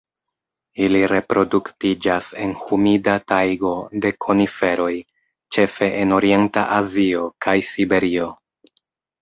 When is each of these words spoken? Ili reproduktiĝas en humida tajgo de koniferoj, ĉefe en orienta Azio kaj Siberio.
Ili 0.85 1.01
reproduktiĝas 1.09 2.29
en 2.45 2.55
humida 2.69 3.15
tajgo 3.33 3.73
de 4.07 4.13
koniferoj, 4.27 4.91
ĉefe 5.57 5.91
en 6.01 6.17
orienta 6.19 6.67
Azio 6.79 7.29
kaj 7.49 7.59
Siberio. 7.73 8.33